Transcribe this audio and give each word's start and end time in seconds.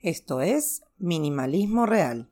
Esto 0.00 0.40
es 0.42 0.84
Minimalismo 0.98 1.84
Real. 1.84 2.30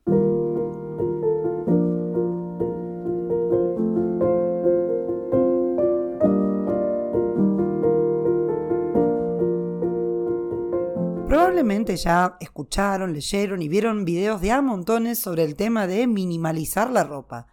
Probablemente 11.27 11.97
ya 11.97 12.37
escucharon, 12.39 13.11
leyeron 13.11 13.61
y 13.61 13.67
vieron 13.67 14.05
videos 14.05 14.39
de 14.39 14.51
a 14.51 14.61
montones 14.61 15.19
sobre 15.19 15.43
el 15.43 15.57
tema 15.57 15.87
de 15.87 16.07
minimalizar 16.07 16.89
la 16.89 17.03
ropa. 17.03 17.47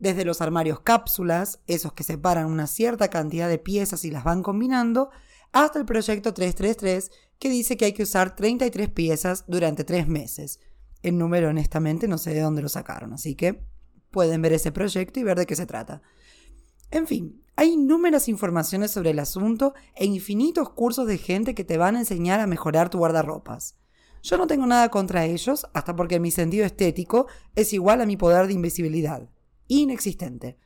Desde 0.00 0.24
los 0.24 0.40
armarios 0.40 0.80
cápsulas, 0.80 1.60
esos 1.68 1.92
que 1.92 2.02
separan 2.02 2.46
una 2.46 2.66
cierta 2.66 3.06
cantidad 3.06 3.48
de 3.48 3.58
piezas 3.58 4.04
y 4.04 4.10
las 4.10 4.24
van 4.24 4.42
combinando, 4.42 5.10
hasta 5.52 5.78
el 5.78 5.84
proyecto 5.84 6.34
333 6.34 7.12
que 7.44 7.50
dice 7.50 7.76
que 7.76 7.84
hay 7.84 7.92
que 7.92 8.04
usar 8.04 8.34
33 8.34 8.88
piezas 8.88 9.44
durante 9.46 9.84
3 9.84 10.08
meses. 10.08 10.60
El 11.02 11.18
número 11.18 11.50
honestamente 11.50 12.08
no 12.08 12.16
sé 12.16 12.32
de 12.32 12.40
dónde 12.40 12.62
lo 12.62 12.70
sacaron, 12.70 13.12
así 13.12 13.34
que 13.34 13.66
pueden 14.10 14.40
ver 14.40 14.54
ese 14.54 14.72
proyecto 14.72 15.20
y 15.20 15.24
ver 15.24 15.36
de 15.36 15.44
qué 15.44 15.54
se 15.54 15.66
trata. 15.66 16.00
En 16.90 17.06
fin, 17.06 17.44
hay 17.54 17.72
inúmeras 17.72 18.30
informaciones 18.30 18.92
sobre 18.92 19.10
el 19.10 19.18
asunto 19.18 19.74
e 19.94 20.06
infinitos 20.06 20.70
cursos 20.70 21.06
de 21.06 21.18
gente 21.18 21.54
que 21.54 21.64
te 21.64 21.76
van 21.76 21.96
a 21.96 21.98
enseñar 21.98 22.40
a 22.40 22.46
mejorar 22.46 22.88
tu 22.88 22.96
guardarropas. 22.96 23.78
Yo 24.22 24.38
no 24.38 24.46
tengo 24.46 24.64
nada 24.64 24.88
contra 24.88 25.26
ellos, 25.26 25.66
hasta 25.74 25.94
porque 25.94 26.20
mi 26.20 26.30
sentido 26.30 26.64
estético 26.64 27.26
es 27.56 27.74
igual 27.74 28.00
a 28.00 28.06
mi 28.06 28.16
poder 28.16 28.46
de 28.46 28.54
invisibilidad. 28.54 29.28
Inexistente. 29.68 30.56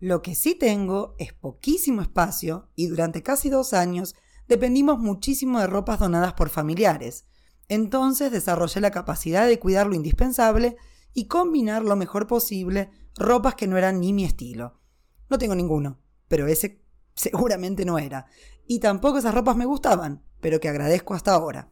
Lo 0.00 0.20
que 0.20 0.34
sí 0.34 0.56
tengo 0.56 1.14
es 1.20 1.32
poquísimo 1.32 2.02
espacio 2.02 2.72
y 2.74 2.88
durante 2.88 3.22
casi 3.22 3.50
dos 3.50 3.72
años 3.72 4.16
dependimos 4.48 4.98
muchísimo 4.98 5.60
de 5.60 5.66
ropas 5.66 5.98
donadas 5.98 6.34
por 6.34 6.48
familiares. 6.48 7.26
Entonces 7.68 8.30
desarrollé 8.30 8.80
la 8.80 8.90
capacidad 8.90 9.46
de 9.46 9.58
cuidar 9.58 9.86
lo 9.86 9.94
indispensable 9.94 10.76
y 11.12 11.26
combinar 11.26 11.82
lo 11.82 11.96
mejor 11.96 12.26
posible 12.26 12.90
ropas 13.16 13.54
que 13.54 13.66
no 13.66 13.76
eran 13.76 14.00
ni 14.00 14.12
mi 14.12 14.24
estilo. 14.24 14.80
No 15.28 15.38
tengo 15.38 15.54
ninguno, 15.54 15.98
pero 16.28 16.46
ese 16.46 16.84
seguramente 17.14 17.84
no 17.84 17.98
era. 17.98 18.26
Y 18.66 18.80
tampoco 18.80 19.18
esas 19.18 19.34
ropas 19.34 19.56
me 19.56 19.64
gustaban, 19.64 20.24
pero 20.40 20.60
que 20.60 20.68
agradezco 20.68 21.14
hasta 21.14 21.32
ahora. 21.32 21.70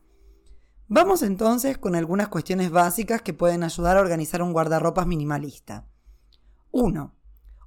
Vamos 0.86 1.22
entonces 1.22 1.78
con 1.78 1.97
algunas 1.97 2.28
cuestiones 2.28 2.70
básicas 2.70 3.22
que 3.22 3.33
pueden 3.33 3.64
ayudar 3.64 3.97
a 3.97 4.00
organizar 4.00 4.42
un 4.42 4.52
guardarropas 4.52 5.06
minimalista. 5.06 5.89
1. 6.70 7.14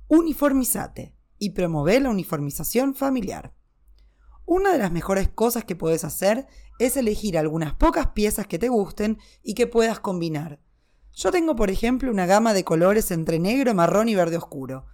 Uniformizate 0.07 1.15
y 1.39 1.51
promover 1.51 2.03
la 2.03 2.09
uniformización 2.09 2.93
familiar. 2.93 3.56
Una 4.49 4.71
de 4.71 4.77
las 4.77 4.93
mejores 4.93 5.27
cosas 5.27 5.65
que 5.65 5.75
puedes 5.75 6.05
hacer 6.05 6.47
es 6.79 6.95
elegir 6.95 7.37
algunas 7.37 7.73
pocas 7.73 8.07
piezas 8.11 8.47
que 8.47 8.57
te 8.57 8.69
gusten 8.69 9.17
y 9.43 9.55
que 9.55 9.67
puedas 9.67 9.99
combinar. 9.99 10.61
Yo 11.11 11.31
tengo, 11.31 11.57
por 11.57 11.69
ejemplo, 11.69 12.09
una 12.09 12.25
gama 12.25 12.53
de 12.53 12.63
colores 12.63 13.11
entre 13.11 13.39
negro, 13.39 13.73
marrón 13.73 14.07
y 14.07 14.15
verde 14.15 14.37
oscuro. 14.37 14.85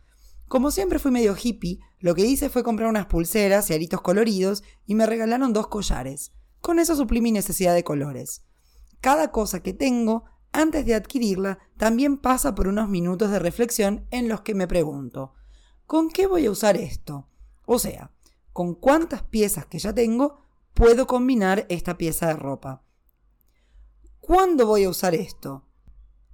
Como 0.48 0.72
siempre 0.72 0.98
fui 0.98 1.12
medio 1.12 1.36
hippie, 1.40 1.78
lo 2.00 2.16
que 2.16 2.26
hice 2.26 2.50
fue 2.50 2.64
comprar 2.64 2.90
unas 2.90 3.06
pulseras 3.06 3.70
y 3.70 3.76
aritos 3.76 4.02
coloridos 4.02 4.64
y 4.88 4.96
me 4.96 5.06
regalaron 5.06 5.54
dos 5.54 5.68
collares. 5.68 6.31
Con 6.59 6.80
eso 6.80 6.96
suplí 6.96 7.22
mi 7.22 7.31
necesidad 7.31 7.76
de 7.76 7.84
colores. 7.84 8.44
Cada 9.02 9.30
cosa 9.30 9.62
que 9.62 9.74
tengo, 9.74 10.24
antes 10.52 10.84
de 10.88 10.96
adquirirla, 10.96 11.59
también 11.78 12.18
pasa 12.18 12.56
por 12.56 12.68
unos 12.68 12.90
minutos 12.90 13.30
de 13.30 13.38
reflexión 13.38 14.08
en 14.09 14.30
los 14.30 14.42
que 14.42 14.56
me 14.56 14.68
pregunto, 14.68 15.36
¿con 15.86 16.09
qué 16.09 16.26
voy 16.26 16.48
a 16.48 16.52
usar 16.52 16.76
esto? 16.76 17.30
O 17.68 17.78
sea, 17.78 18.12
¿con 18.54 18.76
cuántas 18.76 19.23
piezas 19.23 19.66
que 19.66 19.80
ya 19.80 19.94
tengo 19.94 20.40
puedo 20.73 21.08
combinar 21.08 21.66
esta 21.70 21.98
pieza 21.98 22.28
de 22.28 22.36
ropa? 22.36 22.84
¿Cuándo 24.20 24.68
voy 24.68 24.86
a 24.86 24.90
usar 24.90 25.16
esto? 25.16 25.68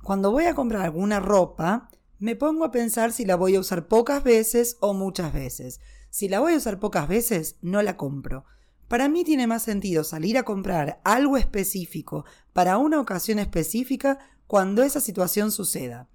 Cuando 0.03 0.31
voy 0.31 0.45
a 0.45 0.53
comprar 0.53 0.83
alguna 0.83 1.19
ropa, 1.19 1.89
me 2.19 2.35
pongo 2.35 2.65
a 2.65 2.71
pensar 2.71 3.13
si 3.13 3.25
la 3.25 3.35
voy 3.35 3.55
a 3.55 3.59
usar 3.59 3.87
pocas 3.87 4.23
veces 4.23 4.77
o 4.81 4.93
muchas 4.93 5.33
veces. 5.33 5.79
Si 6.09 6.27
la 6.27 6.39
voy 6.39 6.53
a 6.53 6.57
usar 6.57 6.79
pocas 6.79 7.07
veces, 7.07 7.57
no 7.61 7.81
la 7.81 7.97
compro. 7.97 8.45
Para 8.87 9.07
mí 9.07 9.23
tiene 9.23 9.47
más 9.47 9.63
sentido 9.63 10.03
salir 10.03 10.37
a 10.37 10.43
comprar 10.43 10.99
algo 11.03 11.37
específico 11.37 12.25
para 12.53 12.77
una 12.77 12.99
ocasión 12.99 13.39
específica 13.39 14.19
cuando 14.47 14.83
esa 14.83 14.99
situación 14.99 15.51
suceda. 15.51 16.09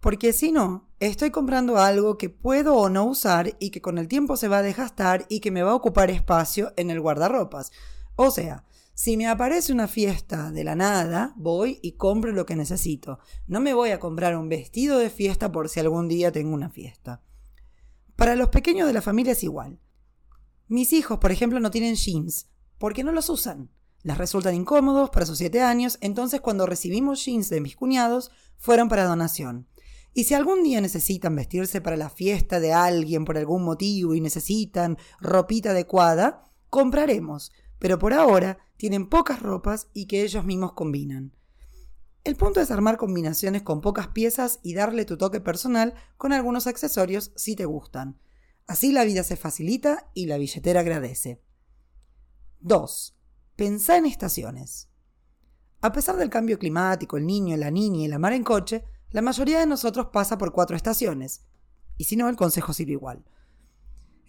Porque 0.00 0.32
si 0.32 0.50
no, 0.50 0.88
estoy 0.98 1.30
comprando 1.30 1.78
algo 1.78 2.16
que 2.16 2.30
puedo 2.30 2.74
o 2.76 2.88
no 2.88 3.04
usar 3.04 3.56
y 3.60 3.70
que 3.70 3.82
con 3.82 3.98
el 3.98 4.08
tiempo 4.08 4.36
se 4.36 4.48
va 4.48 4.58
a 4.58 4.62
desgastar 4.62 5.26
y 5.28 5.40
que 5.40 5.50
me 5.50 5.62
va 5.62 5.72
a 5.72 5.76
ocupar 5.76 6.10
espacio 6.10 6.72
en 6.76 6.90
el 6.90 7.00
guardarropas. 7.00 7.70
O 8.16 8.30
sea, 8.30 8.64
si 8.94 9.16
me 9.16 9.28
aparece 9.28 9.72
una 9.72 9.88
fiesta 9.88 10.50
de 10.50 10.64
la 10.64 10.74
nada, 10.74 11.32
voy 11.36 11.78
y 11.82 11.92
compro 11.92 12.32
lo 12.32 12.44
que 12.44 12.56
necesito. 12.56 13.18
No 13.46 13.60
me 13.60 13.72
voy 13.72 13.90
a 13.90 14.00
comprar 14.00 14.36
un 14.36 14.48
vestido 14.48 14.98
de 14.98 15.10
fiesta 15.10 15.50
por 15.52 15.68
si 15.68 15.80
algún 15.80 16.08
día 16.08 16.32
tengo 16.32 16.54
una 16.54 16.70
fiesta. 16.70 17.22
Para 18.16 18.36
los 18.36 18.50
pequeños 18.50 18.86
de 18.86 18.92
la 18.92 19.00
familia 19.00 19.32
es 19.32 19.42
igual. 19.42 19.78
Mis 20.68 20.92
hijos, 20.92 21.18
por 21.18 21.32
ejemplo, 21.32 21.60
no 21.60 21.70
tienen 21.70 21.94
jeans 21.94 22.48
porque 22.76 23.02
no 23.02 23.12
los 23.12 23.30
usan. 23.30 23.70
Les 24.02 24.18
resultan 24.18 24.54
incómodos 24.54 25.10
para 25.10 25.26
sus 25.26 25.38
siete 25.38 25.62
años, 25.62 25.98
entonces 26.00 26.40
cuando 26.40 26.66
recibimos 26.66 27.24
jeans 27.24 27.48
de 27.48 27.60
mis 27.60 27.76
cuñados, 27.76 28.30
fueron 28.58 28.88
para 28.90 29.06
donación. 29.06 29.66
Y 30.20 30.24
si 30.24 30.34
algún 30.34 30.62
día 30.62 30.82
necesitan 30.82 31.34
vestirse 31.34 31.80
para 31.80 31.96
la 31.96 32.10
fiesta 32.10 32.60
de 32.60 32.74
alguien 32.74 33.24
por 33.24 33.38
algún 33.38 33.64
motivo 33.64 34.14
y 34.14 34.20
necesitan 34.20 34.98
ropita 35.18 35.70
adecuada, 35.70 36.44
compraremos 36.68 37.52
pero 37.78 37.98
por 37.98 38.12
ahora 38.12 38.58
tienen 38.76 39.08
pocas 39.08 39.40
ropas 39.40 39.88
y 39.94 40.04
que 40.04 40.22
ellos 40.22 40.44
mismos 40.44 40.74
combinan. 40.74 41.34
El 42.22 42.36
punto 42.36 42.60
es 42.60 42.70
armar 42.70 42.98
combinaciones 42.98 43.62
con 43.62 43.80
pocas 43.80 44.08
piezas 44.08 44.60
y 44.62 44.74
darle 44.74 45.06
tu 45.06 45.16
toque 45.16 45.40
personal 45.40 45.94
con 46.18 46.34
algunos 46.34 46.66
accesorios 46.66 47.32
si 47.34 47.56
te 47.56 47.64
gustan. 47.64 48.20
Así 48.66 48.92
la 48.92 49.04
vida 49.04 49.22
se 49.22 49.36
facilita 49.36 50.10
y 50.12 50.26
la 50.26 50.36
billetera 50.36 50.80
agradece. 50.80 51.40
2. 52.60 53.16
Pensá 53.56 53.96
en 53.96 54.04
estaciones. 54.04 54.90
A 55.80 55.92
pesar 55.92 56.18
del 56.18 56.28
cambio 56.28 56.58
climático, 56.58 57.16
el 57.16 57.24
niño, 57.24 57.56
la 57.56 57.70
niña 57.70 58.04
y 58.04 58.08
la 58.08 58.18
mar 58.18 58.34
en 58.34 58.44
coche, 58.44 58.84
la 59.10 59.22
mayoría 59.22 59.60
de 59.60 59.66
nosotros 59.66 60.08
pasa 60.12 60.38
por 60.38 60.52
cuatro 60.52 60.76
estaciones. 60.76 61.44
Y 61.96 62.04
si 62.04 62.16
no, 62.16 62.28
el 62.28 62.36
consejo 62.36 62.72
sirve 62.72 62.92
igual. 62.92 63.24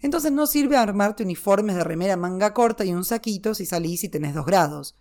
Entonces 0.00 0.32
no 0.32 0.46
sirve 0.46 0.76
armarte 0.76 1.22
uniformes 1.22 1.76
de 1.76 1.84
remera 1.84 2.16
manga 2.16 2.52
corta 2.52 2.84
y 2.84 2.92
un 2.92 3.04
saquito 3.04 3.54
si 3.54 3.66
salís 3.66 4.02
y 4.02 4.08
tenés 4.08 4.34
dos 4.34 4.44
grados. 4.44 4.96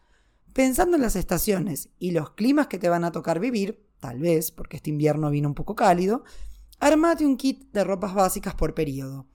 Pensando 0.54 0.96
en 0.96 1.02
las 1.02 1.16
estaciones 1.16 1.90
y 1.98 2.12
los 2.12 2.32
climas 2.32 2.68
que 2.68 2.78
te 2.78 2.90
van 2.90 3.04
a 3.04 3.12
tocar 3.12 3.40
vivir, 3.40 3.84
tal 4.00 4.20
vez 4.20 4.52
porque 4.52 4.78
este 4.78 4.92
invierno 4.92 5.32
vino 5.32 5.48
un 5.48 5.56
poco 5.56 5.76
cálido, 5.76 6.24
armate 6.80 7.26
un 7.26 7.38
kit 7.38 7.72
de 7.72 7.84
ropas 7.84 8.14
básicas 8.14 8.54
por 8.54 8.76
periodo. 8.76 9.28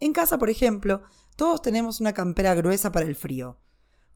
En 0.00 0.12
casa, 0.12 0.38
por 0.38 0.50
ejemplo, 0.50 1.02
todos 1.36 1.62
tenemos 1.62 2.00
una 2.00 2.12
campera 2.12 2.54
gruesa 2.54 2.90
para 2.90 3.06
el 3.06 3.14
frío. 3.14 3.58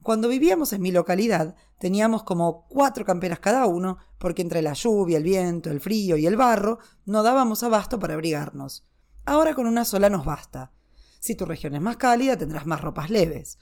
Cuando 0.02 0.28
vivíamos 0.28 0.72
en 0.72 0.80
mi 0.80 0.92
localidad, 0.92 1.56
teníamos 1.78 2.22
como 2.22 2.66
cuatro 2.68 3.04
camperas 3.04 3.40
cada 3.40 3.66
uno, 3.66 3.98
porque 4.18 4.42
entre 4.42 4.62
la 4.62 4.72
lluvia, 4.72 5.18
el 5.18 5.24
viento, 5.24 5.70
el 5.70 5.80
frío 5.80 6.16
y 6.16 6.26
el 6.26 6.36
barro, 6.36 6.78
no 7.04 7.22
dábamos 7.22 7.62
abasto 7.62 7.98
para 7.98 8.14
abrigarnos. 8.14 8.86
Ahora 9.26 9.54
con 9.54 9.66
una 9.66 9.84
sola 9.84 10.08
nos 10.08 10.24
basta. 10.24 10.72
Si 11.18 11.34
tu 11.34 11.44
región 11.44 11.74
es 11.74 11.82
más 11.82 11.98
cálida, 11.98 12.38
tendrás 12.38 12.64
más 12.64 12.80
ropas 12.80 13.10
leves. 13.10 13.58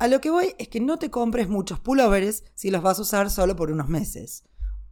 A 0.00 0.08
lo 0.08 0.20
que 0.20 0.30
voy 0.30 0.54
es 0.58 0.68
que 0.68 0.80
no 0.80 0.98
te 0.98 1.10
compres 1.10 1.48
muchos 1.48 1.78
pullovers 1.78 2.44
si 2.54 2.70
los 2.70 2.82
vas 2.82 2.98
a 2.98 3.02
usar 3.02 3.30
solo 3.30 3.54
por 3.54 3.70
unos 3.70 3.88
meses. 3.88 4.44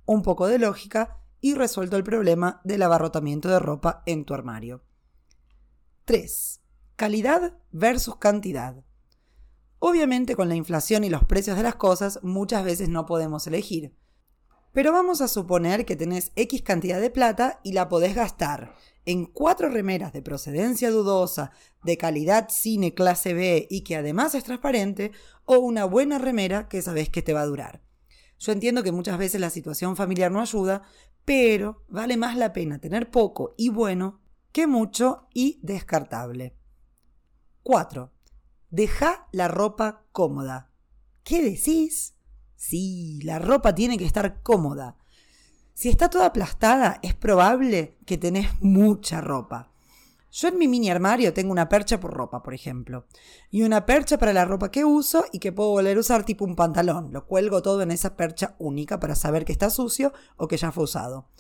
Un 0.04 0.22
poco 0.22 0.46
de 0.46 0.58
lógica 0.58 1.18
y 1.40 1.54
resuelto 1.54 1.96
el 1.96 2.04
problema 2.04 2.60
del 2.64 2.82
abarrotamiento 2.82 3.48
de 3.48 3.58
ropa 3.58 4.02
en 4.06 4.24
tu 4.24 4.34
armario. 4.34 4.84
3. 6.04 6.60
Calidad 6.94 7.58
versus 7.72 8.16
cantidad. 8.16 8.84
Obviamente 9.88 10.34
con 10.34 10.48
la 10.48 10.56
inflación 10.56 11.04
y 11.04 11.10
los 11.10 11.22
precios 11.22 11.56
de 11.56 11.62
las 11.62 11.76
cosas 11.76 12.18
muchas 12.24 12.64
veces 12.64 12.88
no 12.88 13.06
podemos 13.06 13.46
elegir. 13.46 13.94
Pero 14.72 14.90
vamos 14.90 15.20
a 15.20 15.28
suponer 15.28 15.86
que 15.86 15.94
tenés 15.94 16.32
X 16.34 16.62
cantidad 16.62 17.00
de 17.00 17.08
plata 17.08 17.60
y 17.62 17.70
la 17.70 17.88
podés 17.88 18.16
gastar 18.16 18.74
en 19.04 19.26
cuatro 19.26 19.68
remeras 19.68 20.12
de 20.12 20.22
procedencia 20.22 20.90
dudosa, 20.90 21.52
de 21.84 21.96
calidad 21.96 22.48
cine 22.48 22.94
clase 22.94 23.32
B 23.32 23.68
y 23.70 23.82
que 23.82 23.94
además 23.94 24.34
es 24.34 24.42
transparente, 24.42 25.12
o 25.44 25.58
una 25.58 25.84
buena 25.84 26.18
remera 26.18 26.68
que 26.68 26.82
sabes 26.82 27.08
que 27.08 27.22
te 27.22 27.32
va 27.32 27.42
a 27.42 27.46
durar. 27.46 27.80
Yo 28.40 28.50
entiendo 28.50 28.82
que 28.82 28.90
muchas 28.90 29.18
veces 29.18 29.40
la 29.40 29.50
situación 29.50 29.94
familiar 29.94 30.32
no 30.32 30.40
ayuda, 30.40 30.82
pero 31.24 31.84
vale 31.86 32.16
más 32.16 32.36
la 32.36 32.52
pena 32.52 32.80
tener 32.80 33.08
poco 33.12 33.54
y 33.56 33.68
bueno 33.68 34.18
que 34.50 34.66
mucho 34.66 35.28
y 35.32 35.60
descartable. 35.62 36.56
4. 37.62 38.15
Deja 38.76 39.26
la 39.32 39.48
ropa 39.48 40.04
cómoda. 40.12 40.68
¿Qué 41.24 41.42
decís? 41.42 42.12
Sí, 42.56 43.20
la 43.22 43.38
ropa 43.38 43.74
tiene 43.74 43.96
que 43.96 44.04
estar 44.04 44.42
cómoda. 44.42 44.98
Si 45.72 45.88
está 45.88 46.10
toda 46.10 46.26
aplastada, 46.26 47.00
es 47.02 47.14
probable 47.14 47.96
que 48.04 48.18
tenés 48.18 48.50
mucha 48.60 49.22
ropa. 49.22 49.72
Yo 50.30 50.48
en 50.48 50.58
mi 50.58 50.68
mini 50.68 50.90
armario 50.90 51.32
tengo 51.32 51.52
una 51.52 51.70
percha 51.70 51.98
por 51.98 52.12
ropa, 52.12 52.42
por 52.42 52.52
ejemplo, 52.52 53.06
y 53.50 53.62
una 53.62 53.86
percha 53.86 54.18
para 54.18 54.34
la 54.34 54.44
ropa 54.44 54.70
que 54.70 54.84
uso 54.84 55.24
y 55.32 55.38
que 55.38 55.52
puedo 55.52 55.70
volver 55.70 55.96
a 55.96 56.00
usar 56.00 56.24
tipo 56.24 56.44
un 56.44 56.54
pantalón. 56.54 57.14
Lo 57.14 57.26
cuelgo 57.26 57.62
todo 57.62 57.80
en 57.80 57.92
esa 57.92 58.14
percha 58.14 58.56
única 58.58 59.00
para 59.00 59.14
saber 59.14 59.46
que 59.46 59.52
está 59.52 59.70
sucio 59.70 60.12
o 60.36 60.48
que 60.48 60.58
ya 60.58 60.70
fue 60.70 60.84
usado. 60.84 61.30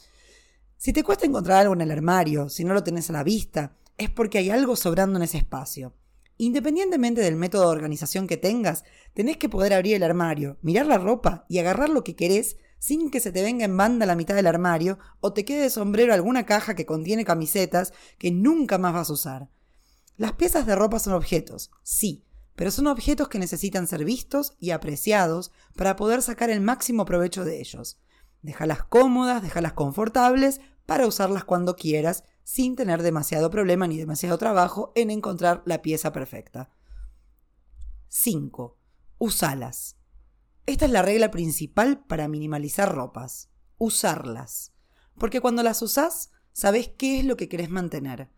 Si 0.78 0.94
te 0.94 1.04
cuesta 1.04 1.26
encontrar 1.26 1.58
algo 1.58 1.74
en 1.74 1.82
el 1.82 1.90
armario, 1.90 2.48
si 2.48 2.64
no 2.64 2.72
lo 2.72 2.82
tenés 2.82 3.10
a 3.10 3.12
la 3.12 3.24
vista, 3.24 3.76
es 3.98 4.08
porque 4.08 4.38
hay 4.38 4.48
algo 4.48 4.74
sobrando 4.74 5.18
en 5.18 5.24
ese 5.24 5.36
espacio. 5.36 5.92
Independientemente 6.38 7.22
del 7.22 7.36
método 7.36 7.62
de 7.62 7.76
organización 7.76 8.26
que 8.26 8.36
tengas, 8.36 8.84
tenés 9.14 9.38
que 9.38 9.48
poder 9.48 9.72
abrir 9.72 9.94
el 9.94 10.02
armario, 10.02 10.58
mirar 10.60 10.86
la 10.86 10.98
ropa 10.98 11.46
y 11.48 11.58
agarrar 11.58 11.88
lo 11.88 12.04
que 12.04 12.16
querés 12.16 12.56
sin 12.78 13.10
que 13.10 13.20
se 13.20 13.32
te 13.32 13.42
venga 13.42 13.64
en 13.64 13.76
banda 13.76 14.04
la 14.04 14.16
mitad 14.16 14.34
del 14.34 14.46
armario 14.46 14.98
o 15.20 15.32
te 15.32 15.44
quede 15.44 15.62
de 15.62 15.70
sombrero 15.70 16.12
alguna 16.12 16.44
caja 16.44 16.74
que 16.74 16.86
contiene 16.86 17.24
camisetas 17.24 17.92
que 18.18 18.30
nunca 18.30 18.76
más 18.76 18.92
vas 18.92 19.10
a 19.10 19.12
usar. 19.14 19.48
Las 20.18 20.32
piezas 20.32 20.66
de 20.66 20.76
ropa 20.76 20.98
son 20.98 21.14
objetos, 21.14 21.70
sí, 21.82 22.24
pero 22.54 22.70
son 22.70 22.86
objetos 22.86 23.28
que 23.28 23.38
necesitan 23.38 23.86
ser 23.86 24.04
vistos 24.04 24.54
y 24.58 24.70
apreciados 24.70 25.52
para 25.76 25.96
poder 25.96 26.22
sacar 26.22 26.50
el 26.50 26.60
máximo 26.60 27.04
provecho 27.04 27.44
de 27.44 27.60
ellos. 27.60 27.98
Déjalas 28.42 28.82
cómodas, 28.84 29.42
déjalas 29.42 29.72
confortables 29.72 30.60
para 30.86 31.06
usarlas 31.06 31.44
cuando 31.44 31.76
quieras, 31.76 32.24
sin 32.46 32.76
tener 32.76 33.02
demasiado 33.02 33.50
problema 33.50 33.88
ni 33.88 33.96
demasiado 33.96 34.38
trabajo 34.38 34.92
en 34.94 35.10
encontrar 35.10 35.64
la 35.66 35.82
pieza 35.82 36.12
perfecta. 36.12 36.70
5. 38.06 38.78
Usalas. 39.18 39.96
Esta 40.64 40.84
es 40.84 40.92
la 40.92 41.02
regla 41.02 41.32
principal 41.32 42.04
para 42.06 42.28
minimalizar 42.28 42.94
ropas. 42.94 43.50
Usarlas. 43.78 44.72
Porque 45.18 45.40
cuando 45.40 45.64
las 45.64 45.82
usás, 45.82 46.30
sabes 46.52 46.88
qué 46.96 47.18
es 47.18 47.24
lo 47.24 47.36
que 47.36 47.48
querés 47.48 47.68
mantener. 47.68 48.30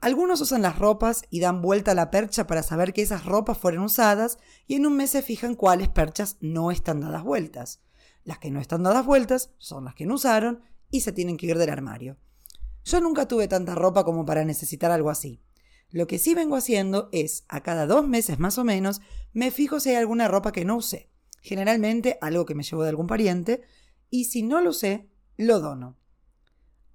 Algunos 0.00 0.40
usan 0.40 0.62
las 0.62 0.78
ropas 0.78 1.22
y 1.28 1.40
dan 1.40 1.60
vuelta 1.60 1.90
a 1.90 1.96
la 1.96 2.12
percha 2.12 2.46
para 2.46 2.62
saber 2.62 2.92
que 2.92 3.02
esas 3.02 3.24
ropas 3.24 3.58
fueron 3.58 3.82
usadas 3.82 4.38
y 4.68 4.76
en 4.76 4.86
un 4.86 4.96
mes 4.96 5.10
se 5.10 5.20
fijan 5.20 5.56
cuáles 5.56 5.88
perchas 5.88 6.36
no 6.40 6.70
están 6.70 7.00
dadas 7.00 7.24
vueltas. 7.24 7.82
Las 8.22 8.38
que 8.38 8.52
no 8.52 8.60
están 8.60 8.84
dadas 8.84 9.04
vueltas 9.04 9.50
son 9.58 9.84
las 9.84 9.96
que 9.96 10.06
no 10.06 10.14
usaron 10.14 10.62
y 10.92 11.00
se 11.00 11.10
tienen 11.10 11.36
que 11.36 11.46
ir 11.46 11.58
del 11.58 11.70
armario. 11.70 12.18
Yo 12.88 13.00
nunca 13.00 13.28
tuve 13.28 13.48
tanta 13.48 13.74
ropa 13.74 14.04
como 14.04 14.24
para 14.24 14.44
necesitar 14.44 14.90
algo 14.90 15.10
así. 15.10 15.42
Lo 15.90 16.06
que 16.06 16.18
sí 16.18 16.34
vengo 16.34 16.56
haciendo 16.56 17.08
es, 17.12 17.44
a 17.48 17.62
cada 17.62 17.86
dos 17.86 18.06
meses 18.08 18.38
más 18.38 18.56
o 18.58 18.64
menos, 18.64 19.00
me 19.32 19.50
fijo 19.50 19.78
si 19.78 19.90
hay 19.90 19.96
alguna 19.96 20.28
ropa 20.28 20.52
que 20.52 20.64
no 20.64 20.76
usé 20.76 21.10
generalmente 21.40 22.18
algo 22.20 22.46
que 22.46 22.54
me 22.54 22.62
llevo 22.62 22.82
de 22.82 22.90
algún 22.90 23.06
pariente, 23.06 23.62
y 24.10 24.24
si 24.24 24.42
no 24.42 24.60
lo 24.60 24.72
sé, 24.72 25.08
lo 25.36 25.60
dono. 25.60 25.96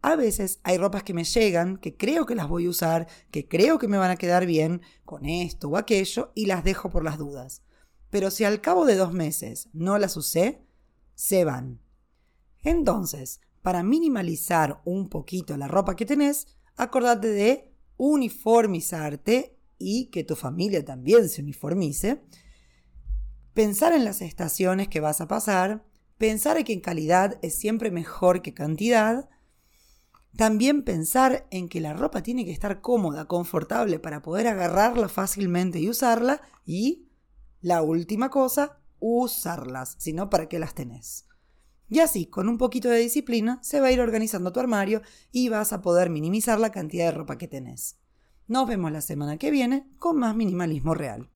A 0.01 0.16
veces 0.16 0.60
hay 0.63 0.78
ropas 0.78 1.04
que 1.04 1.13
me 1.13 1.24
llegan, 1.24 1.78
que 1.78 1.95
creo 1.95 2.25
que 2.25 2.36
las 2.36 2.50
voy 2.50 2.66
a 2.66 2.69
usar, 2.69 3.07
que 3.31 3.48
creo 3.48 3.80
que 3.80 3.88
me 3.88 3.98
van 3.98 4.12
a 4.12 4.18
quedar 4.18 4.45
bien 4.45 4.81
con 5.06 5.25
esto 5.25 5.69
o 5.69 5.78
aquello, 5.78 6.31
y 6.36 6.45
las 6.45 6.63
dejo 6.63 6.90
por 6.90 7.04
las 7.04 7.18
dudas. 7.18 7.63
Pero 8.10 8.30
si 8.30 8.44
al 8.44 8.62
cabo 8.62 8.86
de 8.86 8.95
dos 8.95 9.13
meses 9.13 9.69
no 9.74 9.98
las 9.98 10.18
usé, 10.18 10.62
se 11.16 11.45
van. 11.45 11.80
Entonces, 12.63 13.40
para 13.63 13.81
minimalizar 13.81 14.81
un 14.86 15.10
poquito 15.10 15.57
la 15.57 15.68
ropa 15.68 15.95
que 15.95 16.06
tenés, 16.06 16.48
acordate 16.75 17.30
de 17.30 17.74
uniformizarte 17.98 19.57
y 19.80 20.12
que 20.12 20.24
tu 20.24 20.36
familia 20.36 20.86
también 20.86 21.30
se 21.30 21.42
uniformice. 21.42 22.21
Pensar 23.54 23.94
en 23.94 24.04
las 24.06 24.21
estaciones 24.21 24.89
que 24.89 25.00
vas 25.00 25.21
a 25.21 25.27
pasar, 25.27 25.86
pensar 26.18 26.57
en 26.57 26.65
que 26.65 26.74
en 26.74 26.81
calidad 26.81 27.39
es 27.42 27.56
siempre 27.56 27.89
mejor 27.89 28.42
que 28.42 28.54
cantidad, 28.54 29.30
también 30.36 30.83
pensar 30.83 31.48
en 31.51 31.69
que 31.69 31.80
la 31.80 31.94
ropa 31.94 32.21
tiene 32.21 32.44
que 32.44 32.51
estar 32.51 32.81
cómoda, 32.81 33.25
confortable 33.25 34.00
para 34.00 34.21
poder 34.21 34.48
agarrarla 34.48 35.07
fácilmente 35.07 35.80
y 35.80 35.89
usarla. 35.89 36.42
Y 36.66 37.07
la 37.62 37.81
última 37.81 38.30
cosa, 38.30 38.80
usarlas, 39.00 39.95
si 40.00 40.12
no, 40.12 40.30
¿para 40.30 40.50
qué 40.50 40.59
las 40.59 40.74
tenés? 40.74 41.27
Y 41.94 42.00
así, 42.00 42.25
con 42.25 42.50
un 42.50 42.57
poquito 42.57 42.90
de 42.90 42.98
disciplina, 42.98 43.60
se 43.62 43.80
va 43.80 43.86
a 43.86 43.92
ir 43.92 44.01
organizando 44.01 44.51
tu 44.51 44.60
armario 44.60 45.04
y 45.31 45.50
vas 45.50 45.74
a 45.74 45.84
poder 45.84 46.10
minimizar 46.10 46.60
la 46.60 46.72
cantidad 46.72 47.06
de 47.06 47.12
ropa 47.12 47.38
que 47.38 47.48
tenés. 47.48 48.00
Nos 48.48 48.68
vemos 48.68 48.92
la 48.92 49.01
semana 49.01 49.38
que 49.38 49.51
viene 49.51 49.88
con 50.00 50.18
más 50.18 50.36
minimalismo 50.36 50.95
real. 50.95 51.30